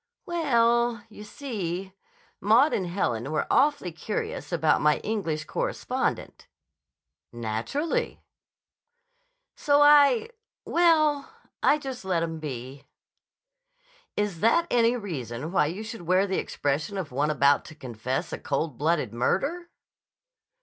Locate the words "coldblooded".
18.39-19.13